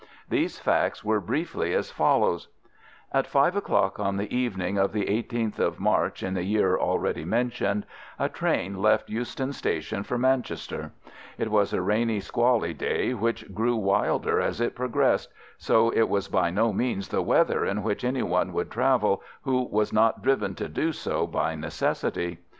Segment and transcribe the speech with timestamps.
[0.27, 2.47] These facts were briefly as follows:—
[3.11, 7.23] At five o'clock on the evening of the 18th of March in the year already
[7.23, 7.85] mentioned
[8.17, 10.91] a train left Euston Station for Manchester.
[11.37, 15.29] It was a rainy, squally day, which grew wilder as it progressed,
[15.59, 19.61] so it was by no means the weather in which any one would travel who
[19.65, 22.39] was not driven to do so by necessity.